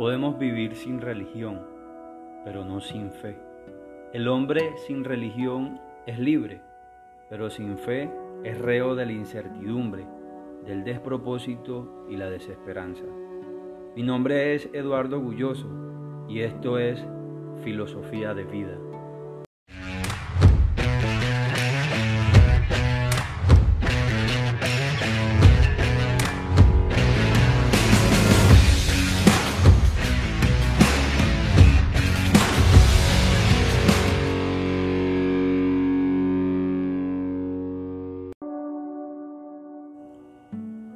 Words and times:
Podemos 0.00 0.38
vivir 0.38 0.76
sin 0.76 1.02
religión, 1.02 1.60
pero 2.42 2.64
no 2.64 2.80
sin 2.80 3.12
fe. 3.12 3.36
El 4.14 4.28
hombre 4.28 4.72
sin 4.86 5.04
religión 5.04 5.78
es 6.06 6.18
libre, 6.18 6.62
pero 7.28 7.50
sin 7.50 7.76
fe 7.76 8.10
es 8.42 8.56
reo 8.56 8.94
de 8.94 9.04
la 9.04 9.12
incertidumbre, 9.12 10.06
del 10.64 10.84
despropósito 10.84 12.06
y 12.08 12.16
la 12.16 12.30
desesperanza. 12.30 13.04
Mi 13.94 14.02
nombre 14.02 14.54
es 14.54 14.70
Eduardo 14.72 15.20
Gulloso 15.20 15.68
y 16.30 16.40
esto 16.40 16.78
es 16.78 17.06
Filosofía 17.62 18.32
de 18.32 18.44
Vida. 18.44 18.78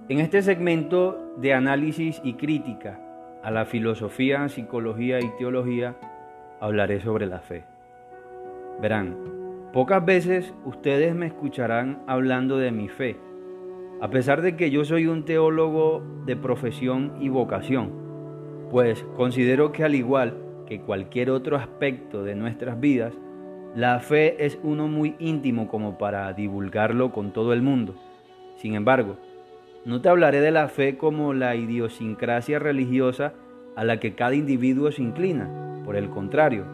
En 0.06 0.20
este 0.20 0.42
segmento 0.42 1.32
de 1.38 1.54
análisis 1.54 2.20
y 2.22 2.34
crítica 2.34 3.00
a 3.42 3.50
la 3.50 3.64
filosofía, 3.64 4.46
psicología 4.50 5.18
y 5.18 5.30
teología, 5.38 5.96
hablaré 6.60 7.00
sobre 7.00 7.24
la 7.24 7.38
fe. 7.38 7.64
Verán, 8.82 9.16
pocas 9.72 10.04
veces 10.04 10.52
ustedes 10.66 11.14
me 11.14 11.24
escucharán 11.24 12.02
hablando 12.06 12.58
de 12.58 12.70
mi 12.70 12.90
fe, 12.90 13.16
a 14.02 14.10
pesar 14.10 14.42
de 14.42 14.56
que 14.56 14.70
yo 14.70 14.84
soy 14.84 15.06
un 15.06 15.24
teólogo 15.24 16.02
de 16.26 16.36
profesión 16.36 17.14
y 17.18 17.30
vocación, 17.30 17.90
pues 18.70 19.06
considero 19.16 19.72
que 19.72 19.84
al 19.84 19.94
igual 19.94 20.36
que 20.66 20.82
cualquier 20.82 21.30
otro 21.30 21.56
aspecto 21.56 22.24
de 22.24 22.34
nuestras 22.34 22.78
vidas, 22.78 23.14
la 23.74 24.00
fe 24.00 24.44
es 24.44 24.58
uno 24.62 24.86
muy 24.86 25.14
íntimo 25.18 25.66
como 25.66 25.96
para 25.96 26.30
divulgarlo 26.34 27.10
con 27.10 27.32
todo 27.32 27.54
el 27.54 27.62
mundo. 27.62 27.94
Sin 28.56 28.74
embargo, 28.74 29.16
no 29.84 30.00
te 30.00 30.08
hablaré 30.08 30.40
de 30.40 30.50
la 30.50 30.68
fe 30.68 30.96
como 30.96 31.34
la 31.34 31.56
idiosincrasia 31.56 32.58
religiosa 32.58 33.34
a 33.76 33.84
la 33.84 34.00
que 34.00 34.14
cada 34.14 34.34
individuo 34.34 34.90
se 34.90 35.02
inclina. 35.02 35.82
Por 35.84 35.96
el 35.96 36.08
contrario, 36.08 36.64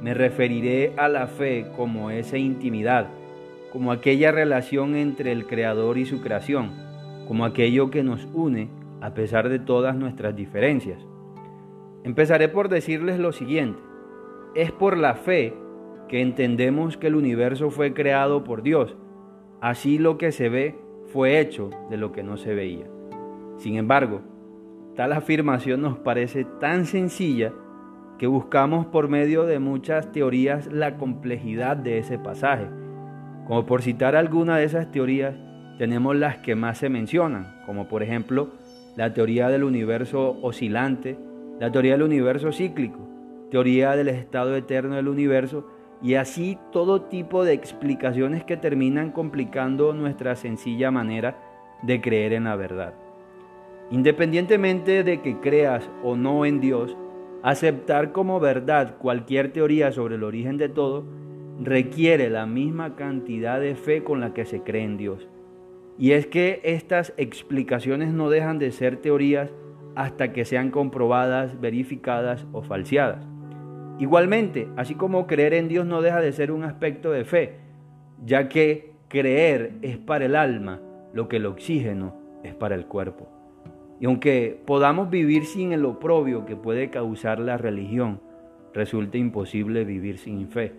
me 0.00 0.14
referiré 0.14 0.94
a 0.96 1.08
la 1.08 1.26
fe 1.26 1.66
como 1.76 2.10
esa 2.10 2.38
intimidad, 2.38 3.08
como 3.70 3.92
aquella 3.92 4.32
relación 4.32 4.96
entre 4.96 5.32
el 5.32 5.46
Creador 5.46 5.98
y 5.98 6.06
su 6.06 6.22
creación, 6.22 6.72
como 7.28 7.44
aquello 7.44 7.90
que 7.90 8.02
nos 8.02 8.26
une 8.32 8.68
a 9.02 9.12
pesar 9.12 9.50
de 9.50 9.58
todas 9.58 9.94
nuestras 9.96 10.34
diferencias. 10.34 11.04
Empezaré 12.02 12.48
por 12.48 12.70
decirles 12.70 13.18
lo 13.18 13.32
siguiente. 13.32 13.78
Es 14.54 14.72
por 14.72 14.96
la 14.96 15.14
fe 15.14 15.52
que 16.08 16.22
entendemos 16.22 16.96
que 16.96 17.08
el 17.08 17.14
universo 17.14 17.70
fue 17.70 17.92
creado 17.92 18.44
por 18.44 18.62
Dios. 18.62 18.96
Así 19.60 19.98
lo 19.98 20.16
que 20.16 20.32
se 20.32 20.48
ve 20.48 20.83
fue 21.14 21.38
hecho 21.38 21.70
de 21.90 21.96
lo 21.96 22.10
que 22.10 22.24
no 22.24 22.36
se 22.36 22.56
veía. 22.56 22.86
Sin 23.58 23.76
embargo, 23.76 24.20
tal 24.96 25.12
afirmación 25.12 25.80
nos 25.80 25.96
parece 25.96 26.44
tan 26.44 26.86
sencilla 26.86 27.52
que 28.18 28.26
buscamos 28.26 28.86
por 28.86 29.08
medio 29.08 29.44
de 29.44 29.60
muchas 29.60 30.10
teorías 30.10 30.66
la 30.72 30.96
complejidad 30.96 31.76
de 31.76 31.98
ese 31.98 32.18
pasaje. 32.18 32.66
Como 33.46 33.64
por 33.64 33.82
citar 33.82 34.16
alguna 34.16 34.56
de 34.56 34.64
esas 34.64 34.90
teorías, 34.90 35.36
tenemos 35.78 36.16
las 36.16 36.38
que 36.38 36.56
más 36.56 36.78
se 36.78 36.88
mencionan, 36.88 37.60
como 37.64 37.86
por 37.86 38.02
ejemplo 38.02 38.48
la 38.96 39.14
teoría 39.14 39.48
del 39.50 39.62
universo 39.62 40.40
oscilante, 40.42 41.16
la 41.60 41.70
teoría 41.70 41.92
del 41.92 42.02
universo 42.02 42.50
cíclico, 42.50 42.98
teoría 43.52 43.94
del 43.94 44.08
estado 44.08 44.56
eterno 44.56 44.96
del 44.96 45.06
universo 45.06 45.64
y 46.04 46.16
así 46.16 46.58
todo 46.70 47.00
tipo 47.00 47.46
de 47.46 47.54
explicaciones 47.54 48.44
que 48.44 48.58
terminan 48.58 49.10
complicando 49.10 49.94
nuestra 49.94 50.36
sencilla 50.36 50.90
manera 50.90 51.38
de 51.82 52.02
creer 52.02 52.34
en 52.34 52.44
la 52.44 52.56
verdad. 52.56 52.92
Independientemente 53.90 55.02
de 55.02 55.22
que 55.22 55.40
creas 55.40 55.88
o 56.02 56.14
no 56.14 56.44
en 56.44 56.60
Dios, 56.60 56.94
aceptar 57.42 58.12
como 58.12 58.38
verdad 58.38 58.98
cualquier 58.98 59.50
teoría 59.50 59.92
sobre 59.92 60.16
el 60.16 60.24
origen 60.24 60.58
de 60.58 60.68
todo 60.68 61.06
requiere 61.58 62.28
la 62.28 62.44
misma 62.44 62.96
cantidad 62.96 63.58
de 63.58 63.74
fe 63.74 64.04
con 64.04 64.20
la 64.20 64.34
que 64.34 64.44
se 64.44 64.60
cree 64.60 64.84
en 64.84 64.98
Dios. 64.98 65.26
Y 65.98 66.10
es 66.10 66.26
que 66.26 66.60
estas 66.64 67.14
explicaciones 67.16 68.12
no 68.12 68.28
dejan 68.28 68.58
de 68.58 68.72
ser 68.72 68.98
teorías 68.98 69.54
hasta 69.94 70.34
que 70.34 70.44
sean 70.44 70.70
comprobadas, 70.70 71.58
verificadas 71.62 72.46
o 72.52 72.60
falseadas. 72.60 73.33
Igualmente, 73.98 74.68
así 74.76 74.96
como 74.96 75.26
creer 75.26 75.54
en 75.54 75.68
Dios 75.68 75.86
no 75.86 76.02
deja 76.02 76.20
de 76.20 76.32
ser 76.32 76.50
un 76.50 76.64
aspecto 76.64 77.12
de 77.12 77.24
fe, 77.24 77.58
ya 78.24 78.48
que 78.48 78.92
creer 79.08 79.74
es 79.82 79.98
para 79.98 80.24
el 80.24 80.34
alma 80.34 80.80
lo 81.12 81.28
que 81.28 81.36
el 81.36 81.46
oxígeno 81.46 82.16
es 82.42 82.54
para 82.54 82.74
el 82.74 82.86
cuerpo. 82.86 83.28
Y 84.00 84.06
aunque 84.06 84.60
podamos 84.66 85.10
vivir 85.10 85.44
sin 85.44 85.72
el 85.72 85.84
oprobio 85.84 86.44
que 86.44 86.56
puede 86.56 86.90
causar 86.90 87.38
la 87.38 87.56
religión, 87.56 88.20
resulta 88.72 89.16
imposible 89.16 89.84
vivir 89.84 90.18
sin 90.18 90.48
fe. 90.48 90.72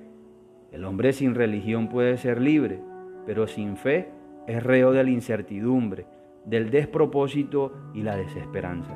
El 0.73 0.83
hombre 0.83 1.13
sin 1.13 1.35
religión 1.35 1.87
puede 1.87 2.17
ser 2.17 2.41
libre, 2.41 2.81
pero 3.25 3.47
sin 3.47 3.77
fe 3.77 4.09
es 4.45 4.61
reo 4.61 4.91
de 4.91 5.05
la 5.05 5.09
incertidumbre, 5.09 6.05
del 6.45 6.69
despropósito 6.69 7.71
y 7.93 8.01
la 8.01 8.17
desesperanza. 8.17 8.93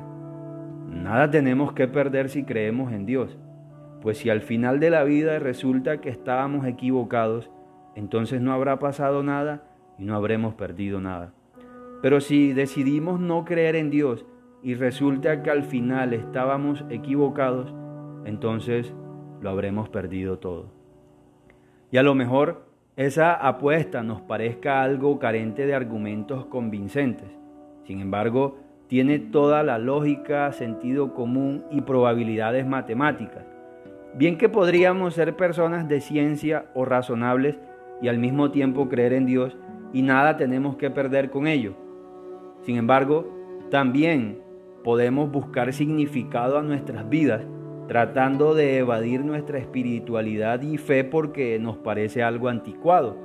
Nada 0.90 1.30
tenemos 1.30 1.72
que 1.72 1.88
perder 1.88 2.28
si 2.28 2.44
creemos 2.44 2.92
en 2.92 3.06
Dios 3.06 3.38
pues 4.02 4.18
si 4.18 4.30
al 4.30 4.40
final 4.40 4.80
de 4.80 4.90
la 4.90 5.04
vida 5.04 5.38
resulta 5.38 6.00
que 6.00 6.08
estábamos 6.08 6.66
equivocados, 6.66 7.50
entonces 7.94 8.40
no 8.40 8.52
habrá 8.52 8.78
pasado 8.78 9.22
nada 9.22 9.64
y 9.98 10.04
no 10.04 10.14
habremos 10.14 10.54
perdido 10.54 11.00
nada. 11.00 11.32
Pero 12.02 12.20
si 12.20 12.52
decidimos 12.52 13.20
no 13.20 13.44
creer 13.44 13.76
en 13.76 13.90
Dios 13.90 14.24
y 14.62 14.74
resulta 14.74 15.42
que 15.42 15.50
al 15.50 15.64
final 15.64 16.14
estábamos 16.14 16.84
equivocados, 16.88 17.74
entonces 18.24 18.94
lo 19.40 19.50
habremos 19.50 19.88
perdido 19.88 20.38
todo. 20.38 20.72
Y 21.90 21.98
a 21.98 22.02
lo 22.02 22.14
mejor 22.14 22.64
esa 22.96 23.34
apuesta 23.34 24.02
nos 24.02 24.20
parezca 24.22 24.82
algo 24.82 25.18
carente 25.18 25.66
de 25.66 25.74
argumentos 25.74 26.46
convincentes. 26.46 27.30
Sin 27.84 28.00
embargo, 28.00 28.58
tiene 28.88 29.18
toda 29.18 29.62
la 29.62 29.78
lógica, 29.78 30.50
sentido 30.52 31.14
común 31.14 31.64
y 31.70 31.82
probabilidades 31.82 32.66
matemáticas. 32.66 33.44
Bien 34.14 34.38
que 34.38 34.48
podríamos 34.48 35.14
ser 35.14 35.36
personas 35.36 35.88
de 35.88 36.00
ciencia 36.00 36.66
o 36.74 36.84
razonables 36.84 37.60
y 38.02 38.08
al 38.08 38.18
mismo 38.18 38.50
tiempo 38.50 38.88
creer 38.88 39.12
en 39.12 39.24
Dios 39.24 39.56
y 39.92 40.02
nada 40.02 40.36
tenemos 40.36 40.76
que 40.76 40.90
perder 40.90 41.30
con 41.30 41.46
ello. 41.46 41.74
Sin 42.62 42.76
embargo, 42.76 43.32
también 43.70 44.42
podemos 44.82 45.30
buscar 45.30 45.72
significado 45.72 46.58
a 46.58 46.62
nuestras 46.62 47.08
vidas 47.08 47.42
tratando 47.86 48.54
de 48.54 48.78
evadir 48.78 49.24
nuestra 49.24 49.58
espiritualidad 49.58 50.60
y 50.62 50.76
fe 50.76 51.04
porque 51.04 51.58
nos 51.60 51.76
parece 51.76 52.24
algo 52.24 52.48
anticuado 52.48 53.16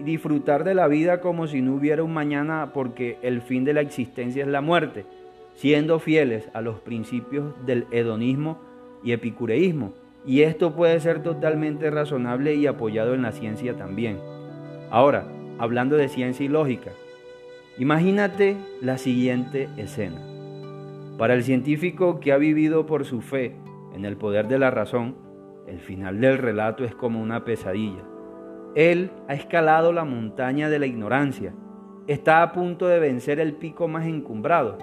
y 0.00 0.04
disfrutar 0.04 0.64
de 0.64 0.74
la 0.74 0.88
vida 0.88 1.20
como 1.20 1.46
si 1.46 1.62
no 1.62 1.74
hubiera 1.74 2.02
un 2.02 2.14
mañana 2.14 2.72
porque 2.72 3.16
el 3.22 3.42
fin 3.42 3.64
de 3.64 3.74
la 3.74 3.80
existencia 3.80 4.42
es 4.42 4.48
la 4.48 4.60
muerte, 4.60 5.04
siendo 5.54 6.00
fieles 6.00 6.48
a 6.52 6.62
los 6.62 6.80
principios 6.80 7.54
del 7.64 7.86
hedonismo 7.92 8.58
y 9.04 9.12
epicureísmo 9.12 9.92
y 10.24 10.42
esto 10.42 10.74
puede 10.74 11.00
ser 11.00 11.22
totalmente 11.22 11.90
razonable 11.90 12.54
y 12.54 12.66
apoyado 12.66 13.14
en 13.14 13.22
la 13.22 13.32
ciencia 13.32 13.76
también. 13.76 14.18
Ahora, 14.90 15.26
hablando 15.58 15.96
de 15.96 16.08
ciencia 16.08 16.44
y 16.44 16.48
lógica, 16.48 16.92
imagínate 17.78 18.56
la 18.80 18.98
siguiente 18.98 19.68
escena. 19.76 20.20
Para 21.18 21.34
el 21.34 21.42
científico 21.42 22.20
que 22.20 22.32
ha 22.32 22.36
vivido 22.36 22.86
por 22.86 23.04
su 23.04 23.20
fe 23.20 23.56
en 23.94 24.04
el 24.04 24.16
poder 24.16 24.48
de 24.48 24.58
la 24.58 24.70
razón, 24.70 25.16
el 25.66 25.80
final 25.80 26.20
del 26.20 26.38
relato 26.38 26.84
es 26.84 26.94
como 26.94 27.20
una 27.20 27.44
pesadilla. 27.44 28.02
Él 28.74 29.10
ha 29.28 29.34
escalado 29.34 29.92
la 29.92 30.04
montaña 30.04 30.68
de 30.68 30.78
la 30.78 30.86
ignorancia, 30.86 31.54
está 32.06 32.42
a 32.42 32.52
punto 32.52 32.88
de 32.88 32.98
vencer 32.98 33.38
el 33.38 33.54
pico 33.54 33.88
más 33.88 34.06
encumbrado. 34.06 34.78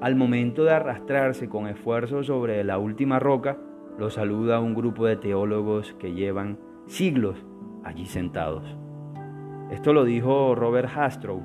Al 0.00 0.16
momento 0.16 0.64
de 0.64 0.72
arrastrarse 0.72 1.48
con 1.48 1.68
esfuerzo 1.68 2.24
sobre 2.24 2.64
la 2.64 2.78
última 2.78 3.18
roca, 3.20 3.56
lo 3.98 4.10
saluda 4.10 4.60
un 4.60 4.74
grupo 4.74 5.06
de 5.06 5.16
teólogos 5.16 5.92
que 5.98 6.12
llevan 6.12 6.58
siglos 6.86 7.36
allí 7.84 8.06
sentados. 8.06 8.64
Esto 9.70 9.92
lo 9.92 10.04
dijo 10.04 10.54
Robert 10.54 10.88
Hastrow, 10.88 11.40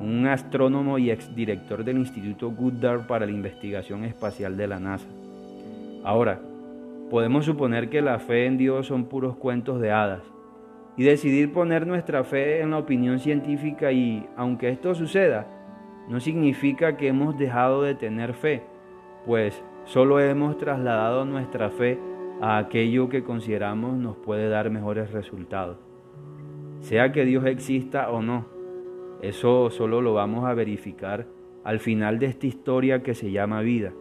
un 0.00 0.26
astrónomo 0.26 0.98
y 0.98 1.10
exdirector 1.10 1.84
del 1.84 1.98
Instituto 1.98 2.50
Goddard 2.50 3.06
para 3.06 3.26
la 3.26 3.32
Investigación 3.32 4.04
Espacial 4.04 4.56
de 4.56 4.66
la 4.66 4.78
NASA. 4.78 5.08
Ahora, 6.04 6.40
podemos 7.10 7.44
suponer 7.44 7.90
que 7.90 8.02
la 8.02 8.18
fe 8.18 8.46
en 8.46 8.58
Dios 8.58 8.86
son 8.86 9.06
puros 9.06 9.36
cuentos 9.36 9.80
de 9.80 9.90
hadas 9.90 10.22
y 10.96 11.04
decidir 11.04 11.52
poner 11.52 11.86
nuestra 11.86 12.24
fe 12.24 12.60
en 12.60 12.70
la 12.70 12.78
opinión 12.78 13.18
científica 13.18 13.92
y, 13.92 14.26
aunque 14.36 14.68
esto 14.68 14.94
suceda, 14.94 15.46
no 16.08 16.20
significa 16.20 16.96
que 16.96 17.08
hemos 17.08 17.38
dejado 17.38 17.82
de 17.82 17.94
tener 17.94 18.34
fe, 18.34 18.62
pues 19.26 19.62
Solo 19.88 20.20
hemos 20.20 20.58
trasladado 20.58 21.24
nuestra 21.24 21.70
fe 21.70 21.98
a 22.42 22.58
aquello 22.58 23.08
que 23.08 23.24
consideramos 23.24 23.96
nos 23.96 24.18
puede 24.18 24.50
dar 24.50 24.68
mejores 24.68 25.12
resultados. 25.12 25.78
Sea 26.80 27.10
que 27.10 27.24
Dios 27.24 27.46
exista 27.46 28.10
o 28.10 28.20
no, 28.20 28.44
eso 29.22 29.70
solo 29.70 30.02
lo 30.02 30.12
vamos 30.12 30.44
a 30.44 30.52
verificar 30.52 31.26
al 31.64 31.80
final 31.80 32.18
de 32.18 32.26
esta 32.26 32.46
historia 32.46 33.02
que 33.02 33.14
se 33.14 33.30
llama 33.30 33.62
vida. 33.62 33.94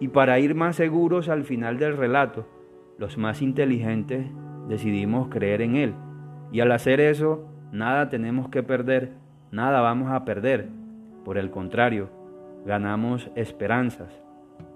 Y 0.00 0.08
para 0.08 0.38
ir 0.38 0.54
más 0.54 0.76
seguros 0.76 1.28
al 1.28 1.44
final 1.44 1.76
del 1.76 1.98
relato, 1.98 2.46
los 2.96 3.18
más 3.18 3.42
inteligentes 3.42 4.28
decidimos 4.66 5.28
creer 5.28 5.60
en 5.60 5.76
Él. 5.76 5.94
Y 6.52 6.60
al 6.60 6.72
hacer 6.72 7.00
eso, 7.00 7.44
nada 7.70 8.08
tenemos 8.08 8.48
que 8.48 8.62
perder, 8.62 9.12
nada 9.50 9.82
vamos 9.82 10.10
a 10.10 10.24
perder. 10.24 10.70
Por 11.22 11.36
el 11.36 11.50
contrario, 11.50 12.08
ganamos 12.64 13.30
esperanzas, 13.36 14.22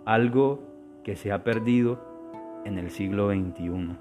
algo 0.04 0.60
que 1.04 1.16
se 1.16 1.32
ha 1.32 1.44
perdido 1.44 1.98
en 2.64 2.78
el 2.78 2.90
siglo 2.90 3.30
XXI. 3.30 3.96